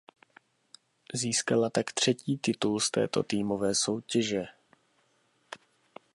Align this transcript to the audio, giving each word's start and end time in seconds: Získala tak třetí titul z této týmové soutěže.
Získala 1.13 1.69
tak 1.69 1.93
třetí 1.93 2.37
titul 2.37 2.79
z 2.79 2.91
této 2.91 3.23
týmové 3.23 3.75
soutěže. 3.75 4.45